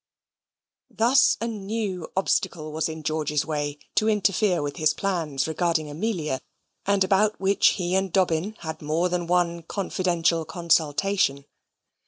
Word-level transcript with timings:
Thus 0.89 1.37
a 1.39 1.47
new 1.47 2.11
obstacle 2.17 2.71
was 2.71 2.89
in 2.89 3.03
George's 3.03 3.45
way, 3.45 3.77
to 3.93 4.09
interfere 4.09 4.63
with 4.63 4.77
his 4.77 4.95
plans 4.95 5.47
regarding 5.47 5.91
Amelia; 5.91 6.41
and 6.87 7.03
about 7.03 7.39
which 7.39 7.73
he 7.73 7.93
and 7.95 8.11
Dobbin 8.11 8.55
had 8.61 8.81
more 8.81 9.09
than 9.09 9.27
one 9.27 9.61
confidential 9.61 10.43
consultation. 10.43 11.45